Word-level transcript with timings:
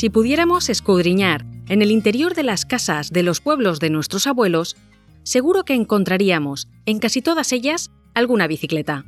Si 0.00 0.08
pudiéramos 0.08 0.70
escudriñar 0.70 1.44
en 1.68 1.82
el 1.82 1.90
interior 1.90 2.32
de 2.34 2.42
las 2.42 2.64
casas 2.64 3.10
de 3.10 3.22
los 3.22 3.42
pueblos 3.42 3.80
de 3.80 3.90
nuestros 3.90 4.26
abuelos, 4.26 4.78
seguro 5.24 5.66
que 5.66 5.74
encontraríamos, 5.74 6.68
en 6.86 7.00
casi 7.00 7.20
todas 7.20 7.52
ellas, 7.52 7.90
alguna 8.14 8.46
bicicleta. 8.46 9.04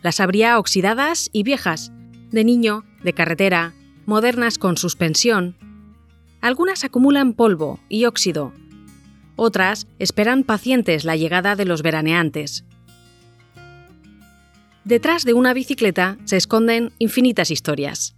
Las 0.00 0.20
habría 0.20 0.56
oxidadas 0.60 1.30
y 1.32 1.42
viejas, 1.42 1.90
de 2.30 2.44
niño, 2.44 2.84
de 3.02 3.12
carretera, 3.12 3.74
modernas 4.06 4.56
con 4.56 4.76
suspensión. 4.76 5.56
Algunas 6.40 6.84
acumulan 6.84 7.32
polvo 7.32 7.80
y 7.88 8.04
óxido. 8.04 8.52
Otras 9.34 9.88
esperan 9.98 10.44
pacientes 10.44 11.04
la 11.04 11.16
llegada 11.16 11.56
de 11.56 11.64
los 11.64 11.82
veraneantes. 11.82 12.64
Detrás 14.84 15.24
de 15.24 15.34
una 15.34 15.54
bicicleta 15.54 16.18
se 16.24 16.36
esconden 16.36 16.92
infinitas 17.00 17.50
historias. 17.50 18.14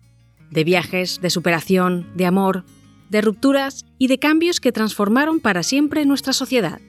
De 0.51 0.65
viajes, 0.65 1.21
de 1.21 1.31
superación, 1.31 2.07
de 2.15 2.27
amor, 2.27 2.65
de 3.09 3.21
rupturas 3.21 3.87
y 3.99 4.07
de 4.07 4.19
cambios 4.19 4.61
que 4.61 4.73
transformaron 4.73 5.41
para 5.41 5.63
siempre 5.63 6.05
nuestra 6.05 6.33
sociedad. 6.33 6.81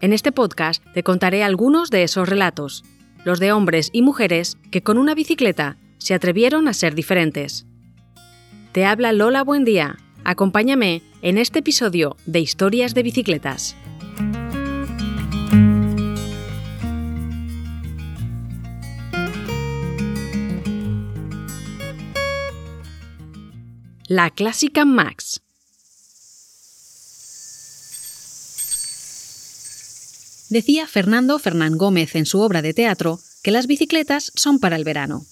En 0.00 0.12
este 0.12 0.32
podcast 0.32 0.84
te 0.92 1.02
contaré 1.02 1.42
algunos 1.42 1.90
de 1.90 2.02
esos 2.02 2.28
relatos, 2.28 2.84
los 3.24 3.40
de 3.40 3.52
hombres 3.52 3.90
y 3.92 4.02
mujeres 4.02 4.58
que 4.70 4.82
con 4.82 4.98
una 4.98 5.14
bicicleta 5.14 5.78
se 5.98 6.14
atrevieron 6.14 6.68
a 6.68 6.74
ser 6.74 6.94
diferentes. 6.94 7.66
Te 8.72 8.84
habla 8.84 9.12
Lola 9.12 9.42
Buen 9.42 9.64
Día. 9.64 9.96
Acompáñame 10.24 11.02
en 11.22 11.38
este 11.38 11.60
episodio 11.60 12.16
de 12.26 12.40
Historias 12.40 12.94
de 12.94 13.02
Bicicletas. 13.02 13.74
La 24.08 24.30
clásica 24.30 24.84
Max. 24.84 25.40
Decía 30.48 30.86
Fernando 30.86 31.40
Fernán 31.40 31.76
Gómez 31.76 32.14
en 32.14 32.24
su 32.24 32.38
obra 32.38 32.62
de 32.62 32.72
teatro 32.72 33.18
que 33.42 33.50
las 33.50 33.66
bicicletas 33.66 34.30
son 34.36 34.60
para 34.60 34.76
el 34.76 34.84
verano. 34.84 35.26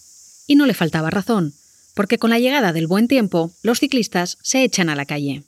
Y 0.49 0.57
no 0.57 0.67
le 0.67 0.75
faltaba 0.75 1.11
razón, 1.11 1.55
porque 1.95 2.19
con 2.19 2.31
la 2.31 2.41
llegada 2.41 2.73
del 2.73 2.89
buen 2.89 3.07
tiempo, 3.07 3.53
los 3.63 3.79
ciclistas 3.79 4.39
se 4.43 4.65
echan 4.65 4.89
a 4.89 4.97
la 4.97 5.07
calle. 5.07 5.45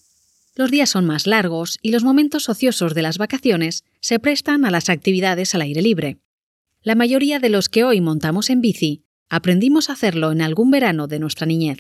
Los 0.54 0.70
días 0.70 0.90
son 0.90 1.04
más 1.04 1.26
largos 1.26 1.80
y 1.82 1.90
los 1.90 2.04
momentos 2.04 2.48
ociosos 2.48 2.94
de 2.94 3.02
las 3.02 3.18
vacaciones 3.18 3.82
se 4.00 4.20
prestan 4.20 4.64
a 4.64 4.70
las 4.70 4.88
actividades 4.88 5.52
al 5.56 5.62
aire 5.62 5.82
libre. 5.82 6.18
La 6.80 6.94
mayoría 6.94 7.40
de 7.40 7.48
los 7.48 7.68
que 7.68 7.82
hoy 7.82 8.00
montamos 8.00 8.50
en 8.50 8.60
bici 8.60 9.02
aprendimos 9.28 9.90
a 9.90 9.94
hacerlo 9.94 10.30
en 10.30 10.42
algún 10.42 10.70
verano 10.70 11.08
de 11.08 11.18
nuestra 11.18 11.44
niñez. 11.44 11.78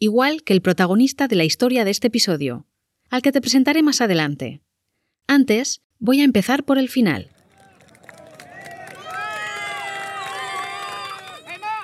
Igual 0.00 0.42
que 0.42 0.54
el 0.54 0.62
protagonista 0.62 1.28
de 1.28 1.36
la 1.36 1.44
historia 1.44 1.84
de 1.84 1.92
este 1.92 2.08
episodio, 2.08 2.66
al 3.08 3.22
que 3.22 3.30
te 3.30 3.40
presentaré 3.40 3.84
más 3.84 4.00
adelante. 4.00 4.60
Antes, 5.28 5.82
Voy 6.02 6.22
a 6.22 6.24
empezar 6.24 6.64
por 6.64 6.78
el 6.78 6.88
final. 6.88 7.28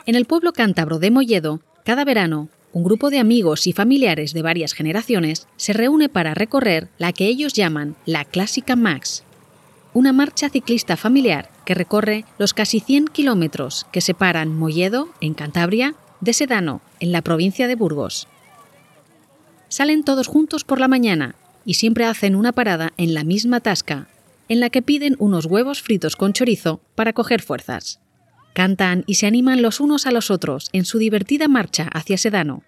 En 0.06 0.14
el 0.14 0.25
pueblo 0.25 0.55
cántabro 0.55 0.98
de 0.98 1.11
Molledo, 1.11 1.61
cada 1.84 2.03
verano, 2.06 2.48
un 2.72 2.83
grupo 2.83 3.11
de 3.11 3.19
amigos 3.19 3.67
y 3.67 3.75
familiares 3.75 4.33
de 4.33 4.41
varias 4.41 4.72
generaciones 4.72 5.48
se 5.56 5.75
reúne 5.75 6.09
para 6.09 6.33
recorrer 6.33 6.89
la 6.97 7.12
que 7.12 7.27
ellos 7.27 7.53
llaman 7.53 7.94
la 8.06 8.25
Clásica 8.25 8.75
Max, 8.75 9.22
una 9.92 10.14
marcha 10.14 10.48
ciclista 10.48 10.97
familiar 10.97 11.50
que 11.67 11.75
recorre 11.75 12.25
los 12.39 12.55
casi 12.55 12.81
100 12.81 13.09
kilómetros 13.09 13.87
que 13.92 14.00
separan 14.00 14.56
Molledo, 14.56 15.11
en 15.20 15.34
Cantabria, 15.34 15.94
de 16.20 16.33
Sedano, 16.33 16.81
en 17.00 17.12
la 17.12 17.22
provincia 17.22 17.69
de 17.69 17.75
Burgos. 17.75 18.28
Salen 19.69 20.04
todos 20.04 20.27
juntos 20.27 20.65
por 20.65 20.81
la 20.81 20.88
mañana 20.88 21.34
y 21.65 21.75
siempre 21.75 22.04
hacen 22.04 22.37
una 22.37 22.53
parada 22.53 22.93
en 22.97 23.15
la 23.15 23.25
misma 23.25 23.60
tasca, 23.60 24.09
en 24.49 24.60
la 24.60 24.71
que 24.71 24.82
piden 24.82 25.16
unos 25.19 25.47
huevos 25.47 25.82
fritos 25.82 26.16
con 26.16 26.32
chorizo 26.32 26.81
para 26.94 27.12
coger 27.12 27.43
fuerzas. 27.43 28.00
Cantan 28.54 29.04
y 29.06 29.16
se 29.16 29.27
animan 29.27 29.60
los 29.60 29.81
unos 29.81 30.06
a 30.06 30.12
los 30.12 30.31
otros 30.31 30.71
en 30.72 30.84
su 30.84 30.99
divertida 30.99 31.49
marcha 31.49 31.88
hacia 31.93 32.16
Sedano, 32.16 32.62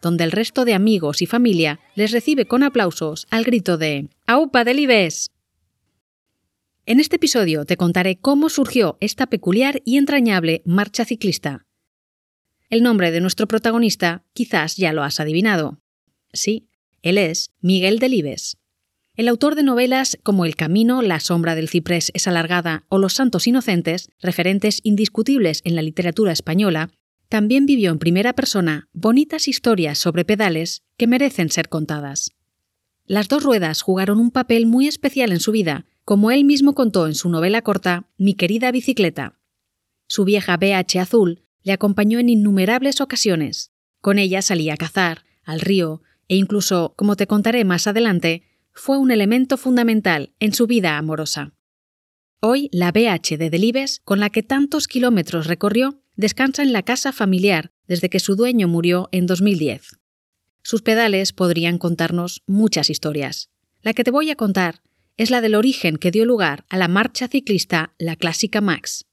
donde 0.00 0.24
el 0.24 0.32
resto 0.32 0.64
de 0.64 0.74
amigos 0.74 1.20
y 1.20 1.26
familia 1.26 1.80
les 1.94 2.12
recibe 2.12 2.46
con 2.46 2.62
aplausos 2.62 3.26
al 3.30 3.44
grito 3.44 3.76
de 3.76 4.08
¡Aupa 4.26 4.64
Delibes! 4.64 5.30
En 6.86 7.00
este 7.00 7.16
episodio 7.16 7.64
te 7.64 7.76
contaré 7.76 8.16
cómo 8.16 8.48
surgió 8.48 8.96
esta 9.00 9.26
peculiar 9.26 9.82
y 9.84 9.96
entrañable 9.96 10.62
marcha 10.64 11.04
ciclista. 11.04 11.65
El 12.68 12.82
nombre 12.82 13.12
de 13.12 13.20
nuestro 13.20 13.46
protagonista 13.46 14.24
quizás 14.32 14.76
ya 14.76 14.92
lo 14.92 15.04
has 15.04 15.20
adivinado. 15.20 15.80
Sí, 16.32 16.68
él 17.02 17.16
es 17.16 17.50
Miguel 17.60 18.00
Delibes. 18.00 18.56
El 19.14 19.28
autor 19.28 19.54
de 19.54 19.62
novelas 19.62 20.18
como 20.24 20.44
El 20.44 20.56
Camino, 20.56 21.00
La 21.00 21.20
sombra 21.20 21.54
del 21.54 21.68
ciprés 21.68 22.10
es 22.12 22.26
alargada 22.26 22.84
o 22.88 22.98
Los 22.98 23.14
santos 23.14 23.46
inocentes, 23.46 24.10
referentes 24.20 24.80
indiscutibles 24.82 25.62
en 25.64 25.76
la 25.76 25.82
literatura 25.82 26.32
española, 26.32 26.90
también 27.28 27.66
vivió 27.66 27.92
en 27.92 27.98
primera 27.98 28.32
persona 28.32 28.88
bonitas 28.92 29.46
historias 29.46 29.98
sobre 29.98 30.24
pedales 30.24 30.82
que 30.96 31.06
merecen 31.06 31.50
ser 31.50 31.68
contadas. 31.68 32.32
Las 33.04 33.28
dos 33.28 33.44
ruedas 33.44 33.80
jugaron 33.80 34.18
un 34.18 34.32
papel 34.32 34.66
muy 34.66 34.88
especial 34.88 35.30
en 35.30 35.40
su 35.40 35.52
vida, 35.52 35.86
como 36.04 36.32
él 36.32 36.44
mismo 36.44 36.74
contó 36.74 37.06
en 37.06 37.14
su 37.14 37.28
novela 37.28 37.62
corta 37.62 38.08
Mi 38.18 38.34
querida 38.34 38.72
bicicleta. 38.72 39.38
Su 40.08 40.24
vieja 40.24 40.56
BH 40.56 40.98
azul 41.00 41.45
le 41.66 41.72
acompañó 41.72 42.20
en 42.20 42.28
innumerables 42.28 43.00
ocasiones. 43.00 43.72
Con 44.00 44.20
ella 44.20 44.40
salía 44.40 44.74
a 44.74 44.76
cazar, 44.76 45.24
al 45.42 45.60
río, 45.60 46.00
e 46.28 46.36
incluso, 46.36 46.94
como 46.96 47.16
te 47.16 47.26
contaré 47.26 47.64
más 47.64 47.88
adelante, 47.88 48.44
fue 48.72 48.98
un 48.98 49.10
elemento 49.10 49.56
fundamental 49.56 50.32
en 50.38 50.54
su 50.54 50.68
vida 50.68 50.96
amorosa. 50.96 51.54
Hoy, 52.38 52.68
la 52.70 52.92
BH 52.92 53.36
de 53.36 53.50
Delibes, 53.50 54.00
con 54.04 54.20
la 54.20 54.30
que 54.30 54.44
tantos 54.44 54.86
kilómetros 54.86 55.48
recorrió, 55.48 56.00
descansa 56.14 56.62
en 56.62 56.72
la 56.72 56.84
casa 56.84 57.10
familiar 57.10 57.72
desde 57.88 58.10
que 58.10 58.20
su 58.20 58.36
dueño 58.36 58.68
murió 58.68 59.08
en 59.10 59.26
2010. 59.26 59.98
Sus 60.62 60.82
pedales 60.82 61.32
podrían 61.32 61.78
contarnos 61.78 62.44
muchas 62.46 62.90
historias. 62.90 63.50
La 63.82 63.92
que 63.92 64.04
te 64.04 64.12
voy 64.12 64.30
a 64.30 64.36
contar 64.36 64.82
es 65.16 65.32
la 65.32 65.40
del 65.40 65.56
origen 65.56 65.96
que 65.96 66.12
dio 66.12 66.26
lugar 66.26 66.64
a 66.68 66.76
la 66.76 66.86
marcha 66.86 67.26
ciclista 67.26 67.92
La 67.98 68.14
Clásica 68.14 68.60
Max. 68.60 69.06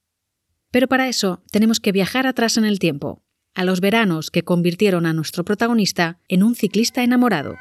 Pero 0.73 0.88
para 0.88 1.07
eso 1.07 1.44
tenemos 1.51 1.79
que 1.79 1.91
viajar 1.91 2.25
atrás 2.25 2.57
en 2.57 2.66
el 2.66 2.79
tiempo, 2.79 3.22
a 3.53 3.63
los 3.63 3.79
veranos 3.79 4.31
que 4.31 4.41
convirtieron 4.41 5.06
a 5.06 5.13
nuestro 5.13 5.45
protagonista 5.45 6.17
en 6.28 6.41
un 6.41 6.56
ciclista 6.56 7.03
enamorado. 7.03 7.57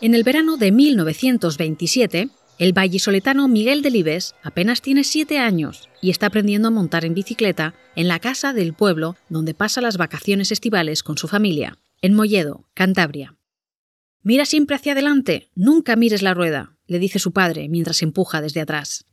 En 0.00 0.16
el 0.16 0.24
verano 0.24 0.56
de 0.56 0.72
1927, 0.72 2.30
el 2.58 2.72
vallisoletano 2.72 3.46
Miguel 3.46 3.80
Delibes 3.80 4.34
apenas 4.42 4.82
tiene 4.82 5.04
siete 5.04 5.38
años 5.38 5.88
y 6.02 6.10
está 6.10 6.26
aprendiendo 6.26 6.66
a 6.66 6.72
montar 6.72 7.04
en 7.04 7.14
bicicleta 7.14 7.76
en 7.94 8.08
la 8.08 8.18
casa 8.18 8.52
del 8.52 8.74
pueblo 8.74 9.14
donde 9.28 9.54
pasa 9.54 9.80
las 9.80 9.98
vacaciones 9.98 10.50
estivales 10.50 11.04
con 11.04 11.16
su 11.16 11.28
familia, 11.28 11.78
en 12.02 12.14
Molledo, 12.14 12.68
Cantabria. 12.74 13.36
Mira 14.24 14.46
siempre 14.46 14.74
hacia 14.74 14.94
adelante, 14.94 15.48
nunca 15.54 15.94
mires 15.94 16.22
la 16.22 16.34
rueda, 16.34 16.73
le 16.86 16.98
dice 16.98 17.18
su 17.18 17.32
padre 17.32 17.68
mientras 17.68 18.02
empuja 18.02 18.40
desde 18.40 18.60
atrás. 18.60 19.04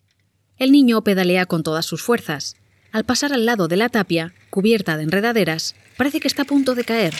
El 0.57 0.71
niño 0.71 1.03
pedalea 1.03 1.45
con 1.45 1.63
todas 1.63 1.85
sus 1.85 2.01
fuerzas. 2.01 2.55
Al 2.91 3.05
pasar 3.05 3.33
al 3.33 3.45
lado 3.45 3.67
de 3.67 3.77
la 3.77 3.89
tapia, 3.89 4.33
cubierta 4.49 4.97
de 4.97 5.03
enredaderas, 5.03 5.75
parece 5.97 6.19
que 6.19 6.27
está 6.27 6.43
a 6.43 6.45
punto 6.45 6.75
de 6.75 6.83
caer. 6.83 7.13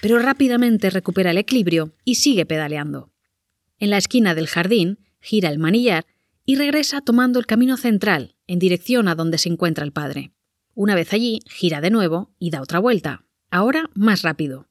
Pero 0.00 0.18
rápidamente 0.18 0.90
recupera 0.90 1.30
el 1.30 1.38
equilibrio 1.38 1.94
y 2.04 2.16
sigue 2.16 2.46
pedaleando. 2.46 3.10
En 3.78 3.90
la 3.90 3.98
esquina 3.98 4.34
del 4.34 4.46
jardín, 4.46 4.98
gira 5.20 5.48
el 5.48 5.58
manillar 5.58 6.06
y 6.44 6.56
regresa 6.56 7.00
tomando 7.00 7.38
el 7.38 7.46
camino 7.46 7.76
central, 7.76 8.36
en 8.46 8.58
dirección 8.58 9.08
a 9.08 9.14
donde 9.14 9.38
se 9.38 9.48
encuentra 9.48 9.84
el 9.84 9.92
padre. 9.92 10.32
Una 10.74 10.94
vez 10.94 11.12
allí, 11.12 11.40
gira 11.46 11.80
de 11.80 11.90
nuevo 11.90 12.34
y 12.38 12.50
da 12.50 12.60
otra 12.60 12.78
vuelta, 12.78 13.24
ahora 13.50 13.90
más 13.94 14.22
rápido. 14.22 14.68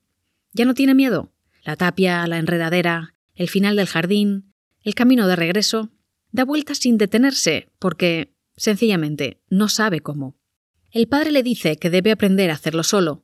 Ya 0.54 0.66
no 0.66 0.74
tiene 0.74 0.94
miedo. 0.94 1.34
La 1.64 1.76
tapia, 1.76 2.26
la 2.28 2.38
enredadera, 2.38 3.16
el 3.34 3.50
final 3.50 3.76
del 3.76 3.88
jardín, 3.88 4.54
el 4.86 4.96
camino 4.96 5.28
de 5.28 5.36
regreso, 5.36 5.92
Da 6.36 6.44
vueltas 6.44 6.80
sin 6.80 6.98
detenerse, 6.98 7.72
porque, 7.80 8.36
sencillamente, 8.58 9.42
no 9.50 9.70
sabe 9.70 10.02
cómo. 10.02 10.38
El 10.92 11.08
padre 11.08 11.32
le 11.32 11.44
dice 11.44 11.78
que 11.78 11.90
debe 11.90 12.12
aprender 12.12 12.52
a 12.52 12.56
hacerlo 12.56 12.84
solo, 12.84 13.24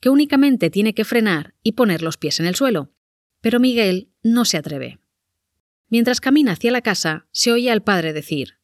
que 0.00 0.10
únicamente 0.10 0.68
tiene 0.68 0.92
que 0.92 1.04
frenar 1.04 1.54
y 1.62 1.72
poner 1.72 2.02
los 2.02 2.16
pies 2.16 2.40
en 2.40 2.46
el 2.46 2.56
suelo. 2.56 2.92
Pero 3.40 3.60
Miguel 3.60 4.10
no 4.24 4.44
se 4.44 4.56
atreve. 4.56 4.98
Mientras 5.88 6.20
camina 6.20 6.50
hacia 6.50 6.72
la 6.72 6.82
casa, 6.82 7.28
se 7.30 7.52
oye 7.52 7.70
al 7.70 7.84
padre 7.84 8.12
decir 8.12 8.58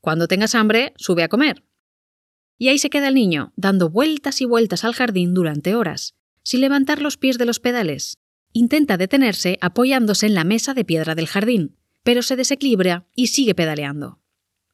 Cuando 0.00 0.28
tengas 0.28 0.54
hambre, 0.54 0.92
sube 0.96 1.24
a 1.24 1.28
comer. 1.28 1.64
Y 2.56 2.68
ahí 2.68 2.78
se 2.78 2.88
queda 2.88 3.08
el 3.08 3.14
niño, 3.14 3.52
dando 3.56 3.90
vueltas 3.90 4.40
y 4.40 4.44
vueltas 4.44 4.84
al 4.84 4.94
jardín 4.94 5.34
durante 5.34 5.74
horas, 5.74 6.14
sin 6.44 6.60
levantar 6.60 7.02
los 7.02 7.16
pies 7.16 7.36
de 7.36 7.46
los 7.46 7.58
pedales. 7.58 8.18
Intenta 8.52 8.96
detenerse 8.96 9.58
apoyándose 9.60 10.26
en 10.26 10.34
la 10.34 10.44
mesa 10.44 10.72
de 10.72 10.84
piedra 10.84 11.16
del 11.16 11.26
jardín, 11.26 11.79
pero 12.02 12.22
se 12.22 12.36
desequilibra 12.36 13.06
y 13.14 13.28
sigue 13.28 13.54
pedaleando. 13.54 14.20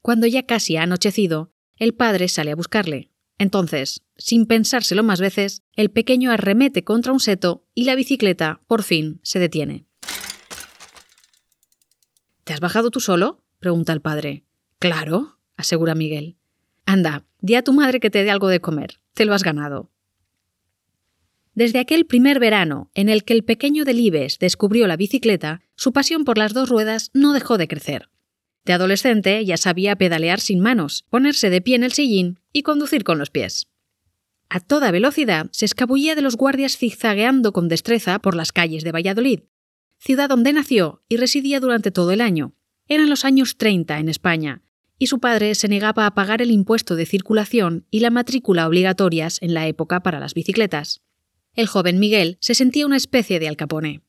Cuando 0.02 0.26
ya 0.26 0.44
casi 0.44 0.76
ha 0.76 0.82
anochecido, 0.82 1.52
el 1.76 1.94
padre 1.94 2.28
sale 2.28 2.52
a 2.52 2.56
buscarle. 2.56 3.10
Entonces, 3.38 4.02
sin 4.16 4.46
pensárselo 4.46 5.02
más 5.02 5.20
veces, 5.20 5.62
el 5.74 5.90
pequeño 5.90 6.30
arremete 6.30 6.84
contra 6.84 7.12
un 7.12 7.20
seto 7.20 7.66
y 7.74 7.84
la 7.84 7.94
bicicleta, 7.94 8.62
por 8.66 8.82
fin, 8.82 9.20
se 9.22 9.38
detiene. 9.38 9.86
¿Te 12.44 12.52
has 12.52 12.60
bajado 12.60 12.90
tú 12.90 13.00
solo? 13.00 13.42
pregunta 13.58 13.92
el 13.92 14.00
padre. 14.00 14.44
Claro, 14.78 15.38
asegura 15.56 15.94
Miguel. 15.94 16.36
Anda, 16.84 17.26
di 17.40 17.56
a 17.56 17.62
tu 17.62 17.72
madre 17.72 17.98
que 18.00 18.10
te 18.10 18.22
dé 18.22 18.30
algo 18.30 18.48
de 18.48 18.60
comer. 18.60 19.00
Te 19.14 19.24
lo 19.24 19.34
has 19.34 19.42
ganado. 19.42 19.90
Desde 21.54 21.80
aquel 21.80 22.06
primer 22.06 22.38
verano 22.38 22.90
en 22.94 23.08
el 23.08 23.24
que 23.24 23.32
el 23.32 23.42
pequeño 23.42 23.84
Delibes 23.84 24.38
descubrió 24.38 24.86
la 24.86 24.96
bicicleta, 24.96 25.62
su 25.76 25.92
pasión 25.92 26.24
por 26.24 26.38
las 26.38 26.54
dos 26.54 26.68
ruedas 26.68 27.10
no 27.12 27.32
dejó 27.32 27.58
de 27.58 27.68
crecer. 27.68 28.08
De 28.64 28.72
adolescente 28.72 29.44
ya 29.44 29.56
sabía 29.56 29.94
pedalear 29.94 30.40
sin 30.40 30.58
manos, 30.58 31.04
ponerse 31.08 31.50
de 31.50 31.60
pie 31.60 31.76
en 31.76 31.84
el 31.84 31.92
sillín 31.92 32.40
y 32.52 32.62
conducir 32.62 33.04
con 33.04 33.18
los 33.18 33.30
pies. 33.30 33.68
A 34.48 34.58
toda 34.60 34.90
velocidad 34.90 35.48
se 35.52 35.64
escabullía 35.64 36.14
de 36.14 36.22
los 36.22 36.36
guardias 36.36 36.76
zigzagueando 36.76 37.52
con 37.52 37.68
destreza 37.68 38.18
por 38.18 38.34
las 38.34 38.52
calles 38.52 38.82
de 38.82 38.92
Valladolid, 38.92 39.40
ciudad 39.98 40.28
donde 40.28 40.52
nació 40.52 41.02
y 41.08 41.16
residía 41.16 41.60
durante 41.60 41.90
todo 41.90 42.10
el 42.10 42.20
año. 42.20 42.54
Eran 42.88 43.10
los 43.10 43.24
años 43.24 43.56
30 43.56 43.98
en 43.98 44.08
España, 44.08 44.62
y 44.98 45.08
su 45.08 45.20
padre 45.20 45.54
se 45.54 45.68
negaba 45.68 46.06
a 46.06 46.14
pagar 46.14 46.42
el 46.42 46.50
impuesto 46.50 46.96
de 46.96 47.06
circulación 47.06 47.86
y 47.90 48.00
la 48.00 48.10
matrícula 48.10 48.66
obligatorias 48.66 49.42
en 49.42 49.52
la 49.52 49.66
época 49.66 50.00
para 50.00 50.20
las 50.20 50.34
bicicletas. 50.34 51.02
El 51.54 51.66
joven 51.66 51.98
Miguel 51.98 52.38
se 52.40 52.54
sentía 52.54 52.86
una 52.86 52.96
especie 52.96 53.38
de 53.38 53.48
alcapone 53.48 54.05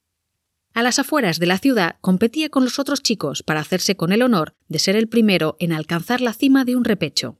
a 0.77 0.83
las 0.83 0.99
afueras 0.99 1.39
de 1.39 1.47
la 1.47 1.57
ciudad 1.57 1.95
competía 2.01 2.49
con 2.49 2.63
los 2.63 2.77
otros 2.77 3.01
chicos 3.01 3.41
para 3.41 3.61
hacerse 3.61 3.95
con 3.95 4.11
el 4.11 4.21
honor 4.21 4.53
de 4.67 4.77
ser 4.77 4.95
el 4.95 5.07
primero 5.07 5.57
en 5.59 5.73
alcanzar 5.73 6.21
la 6.21 6.33
cima 6.33 6.65
de 6.65 6.75
un 6.75 6.85
repecho. 6.85 7.39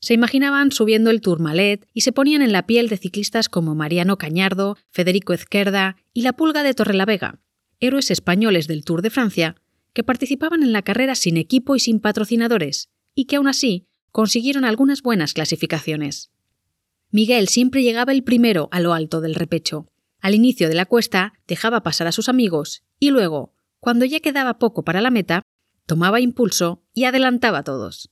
Se 0.00 0.14
imaginaban 0.14 0.72
subiendo 0.72 1.10
el 1.10 1.20
Tourmalet 1.20 1.86
y 1.92 2.00
se 2.00 2.12
ponían 2.12 2.40
en 2.40 2.52
la 2.52 2.64
piel 2.66 2.88
de 2.88 2.96
ciclistas 2.96 3.50
como 3.50 3.74
Mariano 3.74 4.16
Cañardo, 4.16 4.78
Federico 4.90 5.34
Izquierda 5.34 5.96
y 6.14 6.22
la 6.22 6.32
Pulga 6.32 6.62
de 6.62 6.72
Torrelavega, 6.72 7.40
héroes 7.78 8.10
españoles 8.10 8.68
del 8.68 8.86
Tour 8.86 9.02
de 9.02 9.10
Francia, 9.10 9.56
que 9.92 10.02
participaban 10.02 10.62
en 10.62 10.72
la 10.72 10.80
carrera 10.80 11.14
sin 11.14 11.36
equipo 11.36 11.76
y 11.76 11.80
sin 11.80 12.00
patrocinadores, 12.00 12.88
y 13.14 13.26
que 13.26 13.36
aún 13.36 13.48
así 13.48 13.86
consiguieron 14.12 14.64
algunas 14.64 15.02
buenas 15.02 15.34
clasificaciones. 15.34 16.30
Miguel 17.10 17.48
siempre 17.48 17.82
llegaba 17.82 18.12
el 18.12 18.24
primero 18.24 18.70
a 18.72 18.80
lo 18.80 18.94
alto 18.94 19.20
del 19.20 19.34
repecho, 19.34 19.92
al 20.26 20.34
inicio 20.34 20.68
de 20.68 20.74
la 20.74 20.86
cuesta 20.86 21.34
dejaba 21.46 21.84
pasar 21.84 22.08
a 22.08 22.12
sus 22.12 22.28
amigos 22.28 22.82
y 22.98 23.10
luego, 23.10 23.54
cuando 23.78 24.04
ya 24.04 24.18
quedaba 24.18 24.58
poco 24.58 24.82
para 24.82 25.00
la 25.00 25.12
meta, 25.12 25.42
tomaba 25.86 26.18
impulso 26.20 26.82
y 26.92 27.04
adelantaba 27.04 27.58
a 27.58 27.62
todos. 27.62 28.10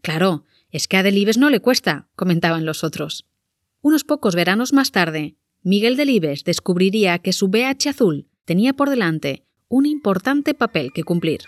Claro, 0.00 0.46
es 0.70 0.88
que 0.88 0.96
a 0.96 1.02
Delibes 1.02 1.36
no 1.36 1.50
le 1.50 1.60
cuesta, 1.60 2.08
comentaban 2.16 2.64
los 2.64 2.84
otros. 2.84 3.26
Unos 3.82 4.02
pocos 4.02 4.34
veranos 4.34 4.72
más 4.72 4.92
tarde, 4.92 5.36
Miguel 5.60 5.98
Delibes 5.98 6.44
descubriría 6.44 7.18
que 7.18 7.34
su 7.34 7.48
BH 7.48 7.90
azul 7.90 8.30
tenía 8.46 8.72
por 8.72 8.88
delante 8.88 9.44
un 9.68 9.84
importante 9.84 10.54
papel 10.54 10.90
que 10.94 11.04
cumplir. 11.04 11.42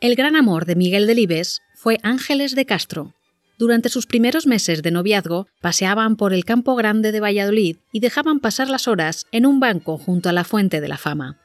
El 0.00 0.16
gran 0.16 0.34
amor 0.34 0.64
de 0.64 0.76
Miguel 0.76 1.06
Delibes 1.06 1.60
fue 1.80 1.98
Ángeles 2.02 2.54
de 2.54 2.66
Castro. 2.66 3.14
Durante 3.56 3.88
sus 3.88 4.04
primeros 4.04 4.46
meses 4.46 4.82
de 4.82 4.90
noviazgo, 4.90 5.46
paseaban 5.62 6.16
por 6.16 6.34
el 6.34 6.44
campo 6.44 6.76
grande 6.76 7.10
de 7.10 7.20
Valladolid 7.20 7.78
y 7.90 8.00
dejaban 8.00 8.38
pasar 8.38 8.68
las 8.68 8.86
horas 8.86 9.26
en 9.32 9.46
un 9.46 9.60
banco 9.60 9.96
junto 9.96 10.28
a 10.28 10.34
la 10.34 10.44
Fuente 10.44 10.82
de 10.82 10.88
la 10.88 10.98
Fama. 10.98 11.40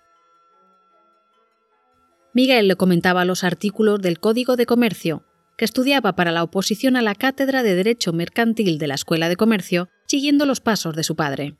Miguel 2.33 2.67
le 2.67 2.75
comentaba 2.75 3.23
los 3.23 3.45
artículos 3.45 4.01
del 4.01 4.19
Código 4.19 4.57
de 4.57 4.65
Comercio, 4.65 5.23
que 5.57 5.63
estudiaba 5.63 6.17
para 6.17 6.33
la 6.33 6.43
oposición 6.43 6.97
a 6.97 7.01
la 7.01 7.15
Cátedra 7.15 7.63
de 7.63 7.73
Derecho 7.73 8.11
Mercantil 8.11 8.77
de 8.77 8.87
la 8.87 8.95
Escuela 8.95 9.29
de 9.29 9.37
Comercio, 9.37 9.87
siguiendo 10.05 10.45
los 10.45 10.59
pasos 10.59 10.97
de 10.97 11.03
su 11.03 11.15
padre. 11.15 11.55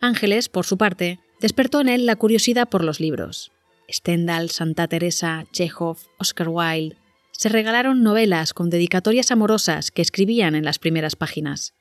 Ángeles, 0.00 0.48
por 0.48 0.64
su 0.64 0.78
parte, 0.78 1.20
despertó 1.42 1.82
en 1.82 1.90
él 1.90 2.06
la 2.06 2.16
curiosidad 2.16 2.70
por 2.70 2.84
los 2.84 3.00
libros. 3.00 3.52
Stendhal, 3.92 4.48
Santa 4.48 4.88
Teresa, 4.88 5.44
Chekhov, 5.52 5.98
Oscar 6.18 6.48
Wilde, 6.48 6.96
se 7.38 7.48
regalaron 7.48 8.02
novelas 8.02 8.52
con 8.52 8.68
dedicatorias 8.68 9.30
amorosas 9.30 9.92
que 9.92 10.02
escribían 10.02 10.56
en 10.56 10.64
las 10.64 10.80
primeras 10.80 11.14
páginas. 11.14 11.72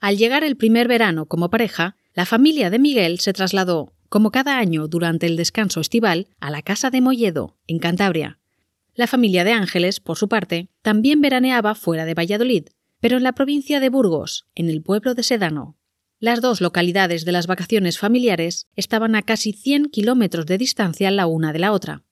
Al 0.00 0.16
llegar 0.16 0.44
el 0.44 0.56
primer 0.56 0.88
verano 0.88 1.26
como 1.26 1.50
pareja, 1.50 1.94
la 2.14 2.24
familia 2.24 2.70
de 2.70 2.78
Miguel 2.78 3.20
se 3.20 3.34
trasladó, 3.34 3.92
como 4.08 4.30
cada 4.30 4.56
año 4.56 4.88
durante 4.88 5.26
el 5.26 5.36
descanso 5.36 5.82
estival, 5.82 6.28
a 6.40 6.50
la 6.50 6.62
casa 6.62 6.88
de 6.88 7.02
Molledo, 7.02 7.58
en 7.66 7.78
Cantabria. 7.78 8.38
La 8.94 9.06
familia 9.06 9.44
de 9.44 9.52
Ángeles, 9.52 10.00
por 10.00 10.16
su 10.16 10.26
parte, 10.26 10.70
también 10.80 11.20
veraneaba 11.20 11.74
fuera 11.74 12.06
de 12.06 12.14
Valladolid, 12.14 12.68
pero 12.98 13.18
en 13.18 13.24
la 13.24 13.34
provincia 13.34 13.78
de 13.78 13.90
Burgos, 13.90 14.46
en 14.54 14.70
el 14.70 14.82
pueblo 14.82 15.12
de 15.12 15.22
Sedano. 15.22 15.76
Las 16.18 16.40
dos 16.40 16.62
localidades 16.62 17.26
de 17.26 17.32
las 17.32 17.46
vacaciones 17.46 17.98
familiares 17.98 18.68
estaban 18.74 19.16
a 19.16 19.22
casi 19.22 19.52
100 19.52 19.90
kilómetros 19.90 20.46
de 20.46 20.56
distancia 20.56 21.10
la 21.10 21.26
una 21.26 21.52
de 21.52 21.58
la 21.58 21.72
otra. 21.72 22.05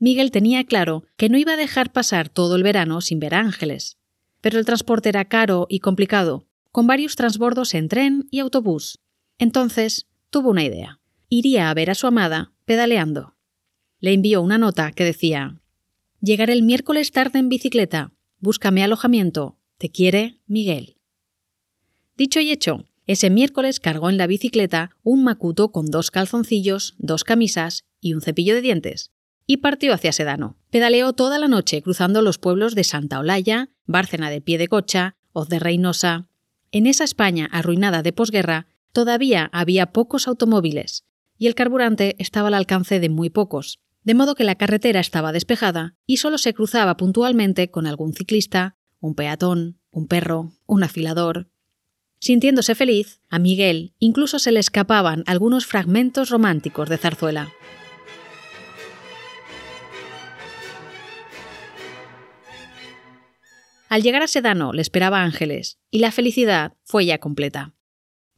Miguel 0.00 0.30
tenía 0.30 0.64
claro 0.64 1.04
que 1.18 1.28
no 1.28 1.36
iba 1.36 1.52
a 1.52 1.56
dejar 1.58 1.92
pasar 1.92 2.30
todo 2.30 2.56
el 2.56 2.62
verano 2.62 3.02
sin 3.02 3.20
ver 3.20 3.34
Ángeles. 3.34 3.98
Pero 4.40 4.58
el 4.58 4.64
transporte 4.64 5.10
era 5.10 5.26
caro 5.26 5.66
y 5.68 5.80
complicado, 5.80 6.46
con 6.72 6.86
varios 6.86 7.16
transbordos 7.16 7.74
en 7.74 7.88
tren 7.88 8.26
y 8.30 8.38
autobús. 8.38 8.98
Entonces 9.38 10.06
tuvo 10.30 10.50
una 10.50 10.64
idea. 10.64 11.00
Iría 11.28 11.68
a 11.68 11.74
ver 11.74 11.90
a 11.90 11.94
su 11.94 12.06
amada 12.06 12.54
pedaleando. 12.64 13.36
Le 14.00 14.14
envió 14.14 14.40
una 14.40 14.56
nota 14.56 14.90
que 14.92 15.04
decía 15.04 15.60
Llegaré 16.22 16.54
el 16.54 16.62
miércoles 16.62 17.12
tarde 17.12 17.38
en 17.38 17.50
bicicleta. 17.50 18.12
Búscame 18.38 18.82
alojamiento. 18.82 19.58
Te 19.76 19.90
quiere 19.90 20.40
Miguel. 20.46 20.96
Dicho 22.16 22.40
y 22.40 22.50
hecho, 22.50 22.86
ese 23.06 23.28
miércoles 23.28 23.80
cargó 23.80 24.08
en 24.08 24.16
la 24.16 24.26
bicicleta 24.26 24.96
un 25.02 25.24
macuto 25.24 25.72
con 25.72 25.86
dos 25.86 26.10
calzoncillos, 26.10 26.94
dos 26.98 27.24
camisas 27.24 27.84
y 28.00 28.14
un 28.14 28.22
cepillo 28.22 28.54
de 28.54 28.60
dientes, 28.62 29.10
y 29.50 29.56
partió 29.56 29.92
hacia 29.92 30.12
Sedano. 30.12 30.56
Pedaleó 30.70 31.12
toda 31.12 31.36
la 31.40 31.48
noche 31.48 31.82
cruzando 31.82 32.22
los 32.22 32.38
pueblos 32.38 32.76
de 32.76 32.84
Santa 32.84 33.18
Olalla, 33.18 33.70
Bárcena 33.84 34.30
de 34.30 34.40
Pie 34.40 34.58
de 34.58 34.68
Cocha, 34.68 35.16
Hoz 35.32 35.48
de 35.48 35.58
Reynosa. 35.58 36.28
En 36.70 36.86
esa 36.86 37.02
España 37.02 37.48
arruinada 37.50 38.04
de 38.04 38.12
posguerra, 38.12 38.68
todavía 38.92 39.50
había 39.52 39.86
pocos 39.86 40.28
automóviles, 40.28 41.04
y 41.36 41.48
el 41.48 41.56
carburante 41.56 42.14
estaba 42.20 42.46
al 42.46 42.54
alcance 42.54 43.00
de 43.00 43.08
muy 43.08 43.28
pocos, 43.28 43.80
de 44.04 44.14
modo 44.14 44.36
que 44.36 44.44
la 44.44 44.54
carretera 44.54 45.00
estaba 45.00 45.32
despejada 45.32 45.96
y 46.06 46.18
solo 46.18 46.38
se 46.38 46.54
cruzaba 46.54 46.96
puntualmente 46.96 47.72
con 47.72 47.88
algún 47.88 48.12
ciclista, 48.12 48.76
un 49.00 49.16
peatón, 49.16 49.80
un 49.90 50.06
perro, 50.06 50.52
un 50.66 50.84
afilador. 50.84 51.50
Sintiéndose 52.20 52.76
feliz, 52.76 53.20
a 53.30 53.40
Miguel 53.40 53.94
incluso 53.98 54.38
se 54.38 54.52
le 54.52 54.60
escapaban 54.60 55.24
algunos 55.26 55.66
fragmentos 55.66 56.30
románticos 56.30 56.88
de 56.88 56.98
zarzuela. 56.98 57.50
Al 63.90 64.04
llegar 64.04 64.22
a 64.22 64.28
Sedano 64.28 64.72
le 64.72 64.82
esperaba 64.82 65.24
Ángeles, 65.24 65.80
y 65.90 65.98
la 65.98 66.12
felicidad 66.12 66.74
fue 66.84 67.06
ya 67.06 67.18
completa. 67.18 67.74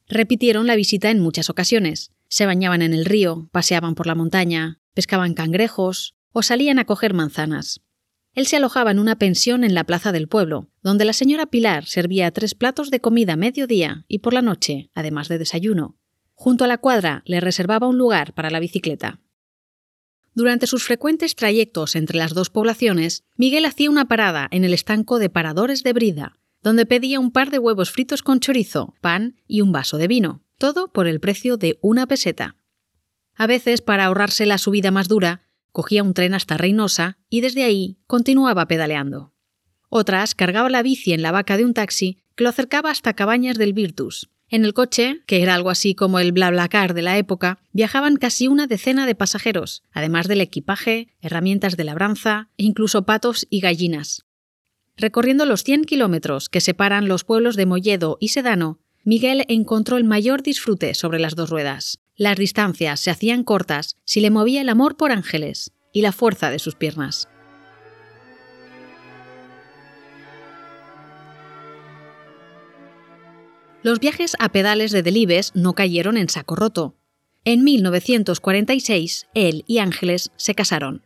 Repitieron 0.08 0.66
la 0.66 0.76
visita 0.76 1.10
en 1.10 1.20
muchas 1.20 1.50
ocasiones. 1.50 2.10
Se 2.28 2.46
bañaban 2.46 2.80
en 2.80 2.94
el 2.94 3.04
río, 3.04 3.50
paseaban 3.52 3.94
por 3.94 4.06
la 4.06 4.14
montaña, 4.14 4.80
pescaban 4.94 5.34
cangrejos 5.34 6.16
o 6.32 6.42
salían 6.42 6.78
a 6.78 6.86
coger 6.86 7.12
manzanas. 7.12 7.82
Él 8.32 8.46
se 8.46 8.56
alojaba 8.56 8.92
en 8.92 8.98
una 8.98 9.18
pensión 9.18 9.62
en 9.62 9.74
la 9.74 9.84
plaza 9.84 10.10
del 10.10 10.26
pueblo, 10.26 10.70
donde 10.82 11.04
la 11.04 11.12
señora 11.12 11.44
Pilar 11.44 11.84
servía 11.84 12.30
tres 12.30 12.54
platos 12.54 12.90
de 12.90 13.00
comida 13.00 13.34
a 13.34 13.36
mediodía 13.36 14.06
y 14.08 14.20
por 14.20 14.32
la 14.32 14.40
noche, 14.40 14.88
además 14.94 15.28
de 15.28 15.36
desayuno. 15.36 15.98
Junto 16.32 16.64
a 16.64 16.66
la 16.66 16.78
cuadra 16.78 17.22
le 17.26 17.40
reservaba 17.40 17.88
un 17.88 17.98
lugar 17.98 18.32
para 18.32 18.48
la 18.48 18.58
bicicleta. 18.58 19.20
Durante 20.34 20.66
sus 20.66 20.84
frecuentes 20.84 21.36
trayectos 21.36 21.94
entre 21.94 22.16
las 22.16 22.32
dos 22.32 22.48
poblaciones, 22.48 23.24
Miguel 23.36 23.66
hacía 23.66 23.90
una 23.90 24.06
parada 24.06 24.48
en 24.50 24.64
el 24.64 24.72
estanco 24.72 25.18
de 25.18 25.28
paradores 25.28 25.82
de 25.82 25.92
Brida, 25.92 26.38
donde 26.62 26.86
pedía 26.86 27.20
un 27.20 27.32
par 27.32 27.50
de 27.50 27.58
huevos 27.58 27.90
fritos 27.90 28.22
con 28.22 28.40
chorizo, 28.40 28.94
pan 29.00 29.36
y 29.46 29.60
un 29.60 29.72
vaso 29.72 29.98
de 29.98 30.08
vino, 30.08 30.42
todo 30.56 30.90
por 30.92 31.06
el 31.06 31.20
precio 31.20 31.56
de 31.58 31.78
una 31.82 32.06
peseta. 32.06 32.56
A 33.34 33.46
veces, 33.46 33.82
para 33.82 34.06
ahorrarse 34.06 34.46
la 34.46 34.58
subida 34.58 34.90
más 34.90 35.08
dura, 35.08 35.42
cogía 35.70 36.02
un 36.02 36.14
tren 36.14 36.34
hasta 36.34 36.56
Reynosa 36.56 37.18
y 37.28 37.40
desde 37.40 37.64
ahí 37.64 37.98
continuaba 38.06 38.68
pedaleando. 38.68 39.34
Otras 39.88 40.34
cargaba 40.34 40.70
la 40.70 40.82
bici 40.82 41.12
en 41.12 41.20
la 41.20 41.32
vaca 41.32 41.58
de 41.58 41.64
un 41.64 41.74
taxi 41.74 42.22
que 42.34 42.44
lo 42.44 42.50
acercaba 42.50 42.90
hasta 42.90 43.14
Cabañas 43.14 43.58
del 43.58 43.74
Virtus, 43.74 44.30
en 44.52 44.66
el 44.66 44.74
coche, 44.74 45.22
que 45.26 45.42
era 45.42 45.54
algo 45.54 45.70
así 45.70 45.94
como 45.94 46.18
el 46.18 46.30
BlaBlaCar 46.30 46.92
de 46.92 47.00
la 47.00 47.16
época, 47.16 47.58
viajaban 47.72 48.16
casi 48.16 48.48
una 48.48 48.66
decena 48.66 49.06
de 49.06 49.14
pasajeros, 49.14 49.82
además 49.92 50.28
del 50.28 50.42
equipaje, 50.42 51.08
herramientas 51.22 51.78
de 51.78 51.84
labranza 51.84 52.50
e 52.58 52.64
incluso 52.64 53.04
patos 53.04 53.46
y 53.48 53.60
gallinas. 53.60 54.26
Recorriendo 54.94 55.46
los 55.46 55.64
100 55.64 55.84
kilómetros 55.84 56.50
que 56.50 56.60
separan 56.60 57.08
los 57.08 57.24
pueblos 57.24 57.56
de 57.56 57.64
Molledo 57.64 58.18
y 58.20 58.28
Sedano, 58.28 58.78
Miguel 59.04 59.44
encontró 59.48 59.96
el 59.96 60.04
mayor 60.04 60.42
disfrute 60.42 60.92
sobre 60.92 61.18
las 61.18 61.34
dos 61.34 61.48
ruedas, 61.50 61.98
Las 62.14 62.36
distancias 62.36 63.00
se 63.00 63.10
hacían 63.10 63.42
cortas 63.42 63.96
si 64.04 64.20
le 64.20 64.30
movía 64.30 64.60
el 64.60 64.68
amor 64.68 64.98
por 64.98 65.12
Ángeles 65.12 65.72
y 65.94 66.02
la 66.02 66.12
fuerza 66.12 66.50
de 66.50 66.58
sus 66.58 66.74
piernas. 66.74 67.26
Los 73.82 73.98
viajes 73.98 74.36
a 74.38 74.50
pedales 74.50 74.92
de 74.92 75.02
Delibes 75.02 75.50
no 75.56 75.74
cayeron 75.74 76.16
en 76.16 76.28
saco 76.28 76.54
roto. 76.54 76.94
En 77.44 77.64
1946, 77.64 79.26
él 79.34 79.64
y 79.66 79.78
Ángeles 79.78 80.30
se 80.36 80.54
casaron. 80.54 81.02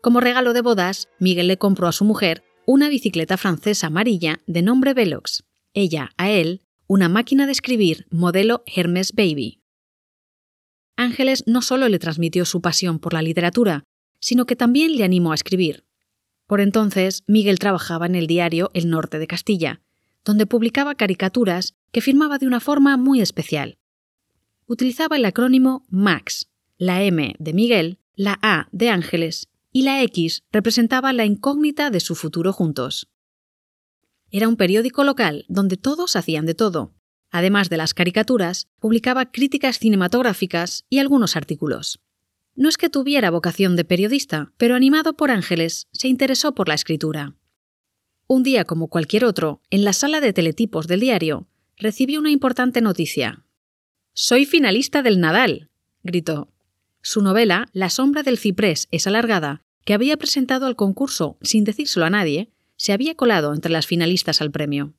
Como 0.00 0.20
regalo 0.20 0.52
de 0.52 0.60
bodas, 0.60 1.08
Miguel 1.18 1.48
le 1.48 1.58
compró 1.58 1.88
a 1.88 1.92
su 1.92 2.04
mujer 2.04 2.44
una 2.64 2.88
bicicleta 2.88 3.36
francesa 3.36 3.88
amarilla 3.88 4.40
de 4.46 4.62
nombre 4.62 4.94
Velox, 4.94 5.42
ella 5.74 6.12
a 6.16 6.30
él 6.30 6.62
una 6.86 7.08
máquina 7.08 7.46
de 7.46 7.52
escribir 7.52 8.06
modelo 8.10 8.62
Hermes 8.66 9.12
Baby. 9.12 9.60
Ángeles 10.96 11.42
no 11.46 11.60
solo 11.60 11.88
le 11.88 11.98
transmitió 11.98 12.44
su 12.44 12.60
pasión 12.60 13.00
por 13.00 13.14
la 13.14 13.22
literatura, 13.22 13.82
sino 14.20 14.46
que 14.46 14.54
también 14.54 14.96
le 14.96 15.02
animó 15.02 15.32
a 15.32 15.34
escribir. 15.34 15.84
Por 16.46 16.60
entonces, 16.60 17.24
Miguel 17.26 17.58
trabajaba 17.58 18.06
en 18.06 18.14
el 18.14 18.26
diario 18.26 18.70
El 18.74 18.90
Norte 18.90 19.18
de 19.18 19.26
Castilla, 19.26 19.82
donde 20.24 20.46
publicaba 20.46 20.94
caricaturas 20.94 21.74
que 21.92 22.00
firmaba 22.00 22.38
de 22.38 22.46
una 22.46 22.60
forma 22.60 22.96
muy 22.96 23.20
especial. 23.20 23.78
Utilizaba 24.66 25.16
el 25.16 25.24
acrónimo 25.24 25.84
MAX, 25.88 26.48
la 26.78 27.02
M 27.02 27.34
de 27.38 27.52
Miguel, 27.52 27.98
la 28.14 28.38
A 28.42 28.68
de 28.72 28.90
Ángeles 28.90 29.48
y 29.72 29.82
la 29.82 30.02
X 30.02 30.44
representaba 30.52 31.12
la 31.12 31.24
incógnita 31.24 31.90
de 31.90 32.00
su 32.00 32.14
futuro 32.14 32.52
juntos. 32.52 33.08
Era 34.30 34.48
un 34.48 34.56
periódico 34.56 35.04
local 35.04 35.44
donde 35.48 35.76
todos 35.76 36.16
hacían 36.16 36.46
de 36.46 36.54
todo. 36.54 36.94
Además 37.30 37.68
de 37.68 37.76
las 37.76 37.94
caricaturas, 37.94 38.68
publicaba 38.78 39.30
críticas 39.30 39.78
cinematográficas 39.78 40.84
y 40.88 40.98
algunos 40.98 41.36
artículos. 41.36 42.00
No 42.54 42.68
es 42.68 42.76
que 42.76 42.90
tuviera 42.90 43.30
vocación 43.30 43.76
de 43.76 43.84
periodista, 43.84 44.52
pero 44.56 44.74
animado 44.74 45.14
por 45.14 45.30
Ángeles, 45.30 45.88
se 45.92 46.08
interesó 46.08 46.54
por 46.54 46.68
la 46.68 46.74
escritura. 46.74 47.34
Un 48.32 48.44
día 48.44 48.64
como 48.64 48.86
cualquier 48.86 49.24
otro, 49.24 49.60
en 49.70 49.84
la 49.84 49.92
sala 49.92 50.20
de 50.20 50.32
teletipos 50.32 50.86
del 50.86 51.00
diario, 51.00 51.48
recibió 51.76 52.20
una 52.20 52.30
importante 52.30 52.80
noticia. 52.80 53.44
Soy 54.12 54.46
finalista 54.46 55.02
del 55.02 55.18
Nadal, 55.18 55.68
gritó. 56.04 56.54
Su 57.02 57.22
novela, 57.22 57.66
La 57.72 57.90
sombra 57.90 58.22
del 58.22 58.38
ciprés 58.38 58.86
es 58.92 59.08
alargada, 59.08 59.64
que 59.84 59.94
había 59.94 60.16
presentado 60.16 60.66
al 60.66 60.76
concurso 60.76 61.38
sin 61.42 61.64
decírselo 61.64 62.06
a 62.06 62.10
nadie, 62.10 62.52
se 62.76 62.92
había 62.92 63.16
colado 63.16 63.52
entre 63.52 63.72
las 63.72 63.88
finalistas 63.88 64.40
al 64.40 64.52
premio. 64.52 64.94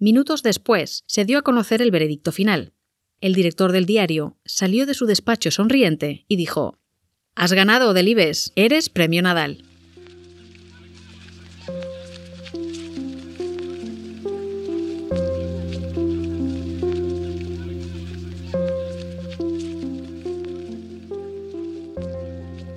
Minutos 0.00 0.42
después 0.42 1.04
se 1.06 1.24
dio 1.24 1.38
a 1.38 1.42
conocer 1.42 1.80
el 1.80 1.92
veredicto 1.92 2.32
final. 2.32 2.72
El 3.20 3.32
director 3.32 3.70
del 3.70 3.86
diario 3.86 4.38
salió 4.44 4.86
de 4.86 4.94
su 4.94 5.06
despacho 5.06 5.52
sonriente 5.52 6.24
y 6.26 6.34
dijo: 6.34 6.80
Has 7.36 7.52
ganado, 7.52 7.94
Delibes, 7.94 8.52
eres 8.56 8.88
premio 8.88 9.22
Nadal. 9.22 9.69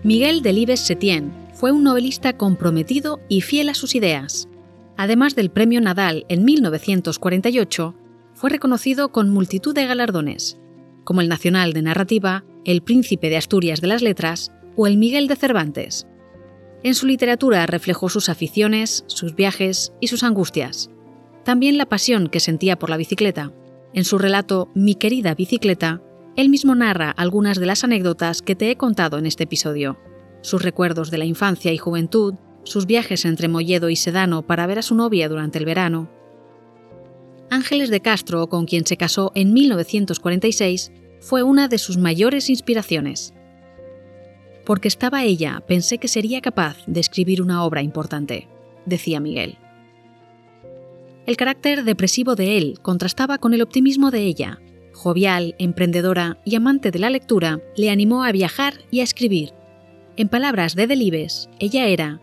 Miguel 0.04 0.42
Delibes 0.42 0.82
Setién 0.82 1.32
fue 1.54 1.72
un 1.72 1.86
novelista 1.86 2.34
comprometido 2.34 3.22
y 3.30 3.40
fiel 3.40 3.70
a 3.70 3.74
sus 3.74 3.96
ideas. 3.96 4.50
Además 4.98 5.34
del 5.34 5.50
Premio 5.50 5.80
Nadal 5.80 6.26
en 6.28 6.44
1948, 6.44 7.96
fue 8.34 8.50
reconocido 8.50 9.14
con 9.14 9.30
multitud 9.30 9.74
de 9.74 9.86
galardones, 9.86 10.60
como 11.06 11.22
el 11.22 11.30
Nacional 11.30 11.72
de 11.72 11.84
Narrativa, 11.84 12.44
el 12.66 12.82
Príncipe 12.82 13.30
de 13.30 13.38
Asturias 13.38 13.80
de 13.80 13.88
las 13.88 14.02
Letras 14.02 14.52
o 14.76 14.88
el 14.88 14.98
Miguel 14.98 15.30
de 15.30 15.38
Cervantes. 15.38 16.06
En 16.84 16.96
su 16.96 17.08
literatura 17.08 17.66
reflejó 17.66 18.10
sus 18.10 18.28
aficiones, 18.28 19.06
sus 19.08 19.36
viajes 19.36 19.94
y 20.02 20.08
sus 20.08 20.24
angustias. 20.24 20.90
También 21.46 21.78
la 21.78 21.86
pasión 21.86 22.28
que 22.28 22.42
sentía 22.42 22.78
por 22.78 22.90
la 22.90 22.98
bicicleta. 22.98 23.54
En 23.94 24.04
su 24.04 24.18
relato 24.18 24.70
Mi 24.76 24.96
querida 24.96 25.34
bicicleta, 25.34 26.02
él 26.36 26.50
mismo 26.50 26.74
narra 26.74 27.12
algunas 27.12 27.60
de 27.60 27.68
las 27.68 27.84
anécdotas 27.84 28.42
que 28.42 28.56
te 28.56 28.72
he 28.72 28.76
contado 28.76 29.20
en 29.20 29.26
este 29.26 29.44
episodio. 29.44 30.00
Sus 30.42 30.64
recuerdos 30.64 31.12
de 31.12 31.20
la 31.20 31.26
infancia 31.26 31.72
y 31.72 31.78
juventud, 31.78 32.36
sus 32.64 32.88
viajes 32.88 33.26
entre 33.26 33.48
Molledo 33.48 33.90
y 33.90 33.96
Sedano 33.96 34.42
para 34.42 34.66
ver 34.66 34.80
a 34.80 34.82
su 34.82 34.96
novia 34.96 35.30
durante 35.30 35.60
el 35.60 35.66
verano. 35.66 36.10
Ángeles 37.52 37.90
de 37.90 38.02
Castro, 38.02 38.48
con 38.48 38.66
quien 38.66 38.86
se 38.86 38.98
casó 38.98 39.32
en 39.36 39.54
1946, 39.54 40.92
fue 41.20 41.44
una 41.44 41.68
de 41.68 41.78
sus 41.78 41.98
mayores 41.98 42.50
inspiraciones. 42.50 43.34
Porque 44.66 44.88
estaba 44.88 45.24
ella, 45.24 45.64
pensé 45.68 46.00
que 46.00 46.08
sería 46.08 46.42
capaz 46.42 46.78
de 46.88 47.00
escribir 47.00 47.42
una 47.42 47.64
obra 47.64 47.84
importante, 47.84 48.48
decía 48.86 49.20
Miguel. 49.20 49.60
El 51.28 51.38
carácter 51.38 51.84
depresivo 51.84 52.36
de 52.36 52.58
él 52.58 52.80
contrastaba 52.82 53.38
con 53.38 53.54
el 53.54 53.62
optimismo 53.62 54.10
de 54.10 54.24
ella, 54.24 54.60
jovial, 54.94 55.56
emprendedora 55.58 56.40
y 56.46 56.56
amante 56.56 56.92
de 56.92 57.00
la 57.00 57.10
lectura, 57.10 57.60
le 57.76 57.90
animó 57.90 58.24
a 58.24 58.32
viajar 58.32 58.76
y 58.92 59.02
a 59.02 59.04
escribir. 59.04 59.52
En 60.16 60.30
palabras 60.30 60.76
de 60.76 60.88
Delibes, 60.88 61.50
ella 61.60 61.88
era 61.88 62.22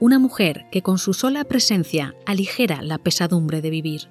una 0.00 0.18
mujer 0.18 0.66
que 0.72 0.82
con 0.82 0.98
su 0.98 1.14
sola 1.14 1.44
presencia 1.44 2.14
aligera 2.26 2.82
la 2.82 2.98
pesadumbre 2.98 3.62
de 3.62 3.70
vivir. 3.70 4.02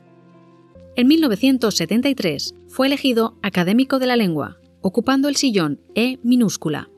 En 0.96 1.08
1973 1.08 2.56
fue 2.68 2.88
elegido 2.88 3.38
académico 3.42 4.00
de 4.00 4.08
la 4.08 4.16
lengua, 4.16 4.58
ocupando 4.82 5.28
el 5.28 5.36
sillón 5.36 5.82
E 5.94 6.18
minúscula. 6.24 6.90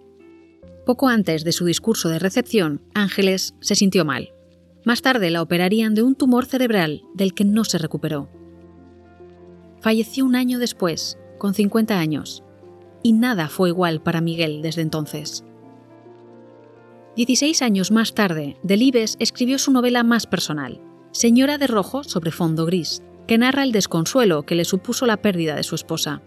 Poco 0.86 1.08
antes 1.08 1.44
de 1.44 1.52
su 1.52 1.66
discurso 1.66 2.10
de 2.10 2.20
recepción, 2.20 2.82
Ángeles 2.94 3.56
se 3.62 3.76
sintió 3.76 4.06
mal. 4.06 4.34
Más 4.86 5.02
tarde 5.02 5.32
la 5.32 5.42
operarían 5.42 5.96
de 5.96 6.04
un 6.04 6.16
tumor 6.16 6.46
cerebral 6.46 7.02
del 7.16 7.34
que 7.34 7.46
no 7.46 7.64
se 7.64 7.78
recuperó 7.78 8.30
falleció 9.84 10.24
un 10.24 10.36
año 10.36 10.60
después, 10.60 11.18
con 11.38 11.54
50 11.54 12.00
años, 12.00 12.42
y 13.04 13.12
nada 13.12 13.50
fue 13.50 13.68
igual 13.68 14.02
para 14.02 14.22
Miguel 14.22 14.62
desde 14.62 14.82
entonces. 14.82 15.44
Dieciséis 17.18 17.62
años 17.62 17.92
más 17.92 18.14
tarde, 18.16 18.56
Delibes 18.64 19.18
escribió 19.20 19.60
su 19.60 19.72
novela 19.72 20.04
más 20.04 20.26
personal, 20.26 20.80
Señora 21.12 21.58
de 21.58 21.68
Rojo 21.68 22.06
sobre 22.06 22.32
fondo 22.32 22.66
gris, 22.66 23.04
que 23.28 23.38
narra 23.38 23.64
el 23.64 23.74
desconsuelo 23.74 24.44
que 24.44 24.56
le 24.56 24.64
supuso 24.64 25.06
la 25.06 25.18
pérdida 25.18 25.56
de 25.56 25.64
su 25.64 25.76
esposa. 25.76 26.22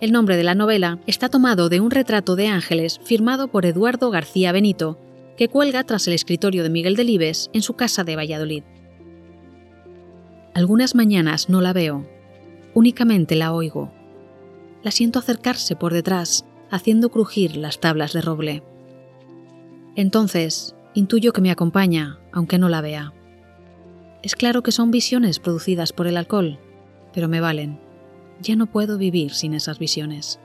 El 0.00 0.10
nombre 0.10 0.36
de 0.36 0.42
la 0.42 0.56
novela 0.56 0.98
está 1.06 1.28
tomado 1.28 1.68
de 1.68 1.78
un 1.78 1.92
retrato 1.92 2.34
de 2.34 2.48
ángeles 2.48 3.00
firmado 3.04 3.48
por 3.48 3.66
Eduardo 3.66 4.10
García 4.10 4.50
Benito, 4.50 4.98
que 5.36 5.48
cuelga 5.48 5.84
tras 5.84 6.08
el 6.08 6.12
escritorio 6.12 6.64
de 6.64 6.70
Miguel 6.70 6.96
Delibes 6.96 7.50
en 7.52 7.62
su 7.62 7.74
casa 7.74 8.02
de 8.02 8.16
Valladolid. 8.16 8.64
Algunas 10.54 10.94
mañanas 10.96 11.48
no 11.48 11.60
la 11.60 11.72
veo, 11.72 12.04
Únicamente 12.76 13.36
la 13.36 13.54
oigo. 13.54 13.90
La 14.82 14.90
siento 14.90 15.18
acercarse 15.18 15.76
por 15.76 15.94
detrás, 15.94 16.44
haciendo 16.70 17.08
crujir 17.08 17.56
las 17.56 17.80
tablas 17.80 18.12
de 18.12 18.20
roble. 18.20 18.62
Entonces, 19.94 20.76
intuyo 20.92 21.32
que 21.32 21.40
me 21.40 21.50
acompaña, 21.50 22.18
aunque 22.32 22.58
no 22.58 22.68
la 22.68 22.82
vea. 22.82 23.14
Es 24.22 24.36
claro 24.36 24.62
que 24.62 24.72
son 24.72 24.90
visiones 24.90 25.38
producidas 25.38 25.94
por 25.94 26.06
el 26.06 26.18
alcohol, 26.18 26.58
pero 27.14 27.28
me 27.28 27.40
valen. 27.40 27.80
Ya 28.42 28.56
no 28.56 28.66
puedo 28.66 28.98
vivir 28.98 29.32
sin 29.32 29.54
esas 29.54 29.78
visiones. 29.78 30.38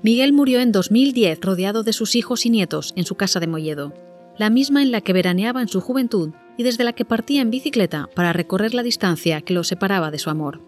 Miguel 0.00 0.32
murió 0.32 0.60
en 0.60 0.72
2010 0.72 1.42
rodeado 1.42 1.82
de 1.82 1.92
sus 1.92 2.14
hijos 2.16 2.46
y 2.46 2.50
nietos 2.50 2.94
en 2.96 3.04
su 3.04 3.16
casa 3.16 3.38
de 3.38 3.48
Molledo 3.48 3.92
la 4.38 4.50
misma 4.50 4.82
en 4.82 4.90
la 4.90 5.00
que 5.00 5.12
veraneaba 5.12 5.62
en 5.62 5.68
su 5.68 5.80
juventud 5.80 6.30
y 6.56 6.62
desde 6.62 6.84
la 6.84 6.92
que 6.92 7.04
partía 7.04 7.42
en 7.42 7.50
bicicleta 7.50 8.08
para 8.14 8.32
recorrer 8.32 8.74
la 8.74 8.82
distancia 8.82 9.40
que 9.40 9.54
lo 9.54 9.64
separaba 9.64 10.10
de 10.10 10.18
su 10.18 10.30
amor. 10.30 10.60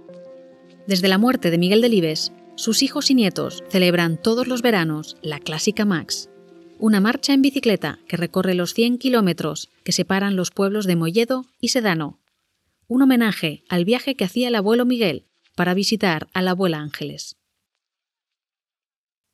Desde 0.87 1.09
la 1.09 1.19
muerte 1.19 1.51
de 1.51 1.59
Miguel 1.59 1.81
Delibes, 1.81 2.33
sus 2.55 2.83
hijos 2.83 3.11
y 3.11 3.15
nietos 3.15 3.65
celebran 3.69 4.21
todos 4.21 4.47
los 4.47 4.63
veranos 4.63 5.17
la 5.23 5.39
Clásica 5.39 5.85
Max, 5.85 6.31
una 6.79 7.01
marcha 7.01 7.33
en 7.33 7.43
bicicleta 7.43 7.99
que 8.07 8.17
recorre 8.17 8.55
los 8.55 8.75
100 8.75 8.99
kilómetros 8.99 9.71
que 9.85 9.93
separan 9.93 10.37
los 10.37 10.51
pueblos 10.51 10.87
de 10.87 10.97
Molledo 10.97 11.47
y 11.61 11.69
Sedano, 11.69 12.19
un 12.89 13.03
homenaje 13.03 13.65
al 13.69 13.85
viaje 13.85 14.15
que 14.15 14.25
hacía 14.25 14.49
el 14.49 14.55
abuelo 14.55 14.85
Miguel 14.85 15.25
para 15.55 15.75
visitar 15.75 16.29
a 16.35 16.43
la 16.43 16.53
abuela 16.53 16.79
Ángeles. 16.79 17.37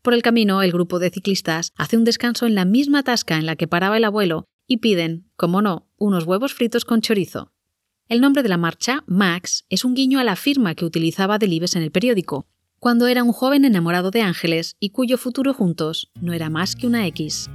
Por 0.03 0.15
el 0.15 0.23
camino, 0.23 0.63
el 0.63 0.73
grupo 0.73 0.99
de 0.99 1.11
ciclistas 1.11 1.73
hace 1.77 1.97
un 1.97 2.03
descanso 2.03 2.47
en 2.47 2.57
la 2.57 2.65
misma 2.65 3.05
tasca 3.05 3.39
en 3.39 3.47
la 3.47 3.55
que 3.55 3.69
paraba 3.69 3.97
el 3.97 4.05
abuelo 4.05 4.47
y 4.67 4.79
piden, 4.79 5.31
como 5.37 5.63
no, 5.63 5.89
unos 5.97 6.25
huevos 6.25 6.55
fritos 6.55 6.85
con 6.85 7.03
chorizo. 7.03 7.53
El 8.09 8.21
nombre 8.21 8.43
de 8.43 8.49
la 8.49 8.57
marcha, 8.57 9.05
Max, 9.07 9.65
es 9.69 9.85
un 9.85 9.95
guiño 9.95 10.19
a 10.19 10.25
la 10.25 10.35
firma 10.35 10.75
que 10.75 10.85
utilizaba 10.85 11.39
Delibes 11.39 11.77
en 11.77 11.83
el 11.83 11.93
periódico, 11.93 12.49
cuando 12.81 13.07
era 13.07 13.23
un 13.23 13.33
joven 13.33 13.65
enamorado 13.65 14.11
de 14.11 14.23
Ángeles 14.23 14.75
y 14.81 14.91
cuyo 14.91 15.19
futuro 15.19 15.55
juntos 15.55 16.11
no 16.21 16.33
era 16.33 16.51
más 16.51 16.75
que 16.75 16.89
una 16.89 17.07
X. 17.07 17.49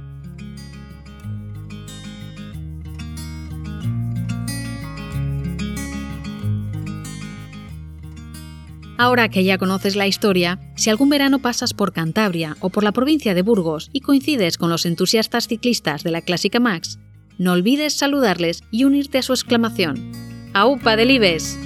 Ahora 9.00 9.28
que 9.28 9.44
ya 9.44 9.58
conoces 9.58 9.94
la 9.94 10.08
historia, 10.08 10.58
si 10.74 10.90
algún 10.90 11.08
verano 11.08 11.38
pasas 11.38 11.72
por 11.72 11.92
Cantabria 11.92 12.56
o 12.58 12.68
por 12.68 12.82
la 12.82 12.90
provincia 12.90 13.32
de 13.32 13.42
Burgos 13.42 13.90
y 13.92 14.00
coincides 14.00 14.58
con 14.58 14.70
los 14.70 14.84
entusiastas 14.86 15.46
ciclistas 15.46 16.02
de 16.02 16.10
la 16.10 16.20
Clásica 16.20 16.58
Max, 16.58 16.98
no 17.38 17.52
olvides 17.52 17.96
saludarles 17.96 18.64
y 18.72 18.82
unirte 18.82 19.18
a 19.18 19.22
su 19.22 19.32
exclamación. 19.32 20.10
¡Aupa 20.52 20.96
Delibes! 20.96 21.56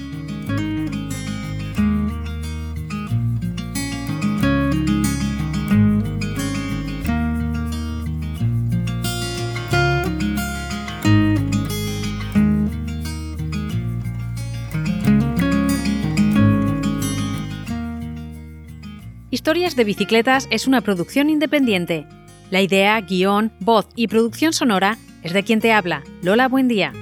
Historias 19.42 19.74
de 19.74 19.82
Bicicletas 19.82 20.46
es 20.52 20.68
una 20.68 20.82
producción 20.82 21.28
independiente. 21.28 22.06
La 22.52 22.62
idea, 22.62 23.00
guion, 23.00 23.50
voz 23.58 23.88
y 23.96 24.06
producción 24.06 24.52
sonora 24.52 24.98
es 25.24 25.32
de 25.32 25.42
quien 25.42 25.58
te 25.58 25.72
habla, 25.72 26.04
Lola 26.22 26.46
Buendía. 26.46 26.92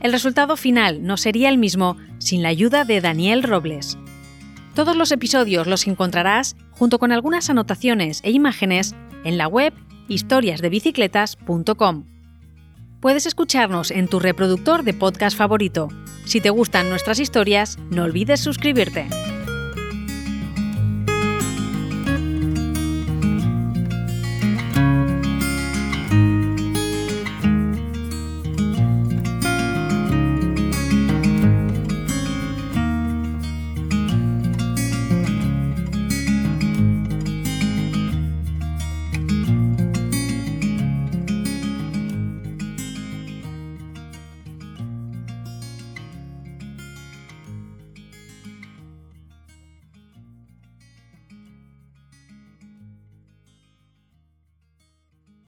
El 0.00 0.12
resultado 0.12 0.56
final 0.56 1.02
no 1.02 1.18
sería 1.18 1.50
el 1.50 1.58
mismo 1.58 1.98
sin 2.16 2.42
la 2.42 2.48
ayuda 2.48 2.86
de 2.86 3.02
Daniel 3.02 3.42
Robles. 3.42 3.98
Todos 4.74 4.96
los 4.96 5.12
episodios 5.12 5.66
los 5.66 5.86
encontrarás 5.86 6.56
junto 6.70 6.98
con 6.98 7.12
algunas 7.12 7.50
anotaciones 7.50 8.20
e 8.22 8.30
imágenes 8.30 8.94
en 9.24 9.36
la 9.36 9.46
web 9.46 9.74
historiasdebicicletas.com. 10.08 12.06
Puedes 13.00 13.26
escucharnos 13.26 13.90
en 13.90 14.08
tu 14.08 14.18
reproductor 14.18 14.82
de 14.82 14.94
podcast 14.94 15.36
favorito. 15.36 15.88
Si 16.24 16.40
te 16.40 16.48
gustan 16.48 16.88
nuestras 16.88 17.18
historias, 17.18 17.76
no 17.90 18.04
olvides 18.04 18.40
suscribirte. 18.40 19.08